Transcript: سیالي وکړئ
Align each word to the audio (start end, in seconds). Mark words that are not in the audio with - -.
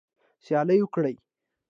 سیالي 0.43 0.77
وکړئ 0.83 1.15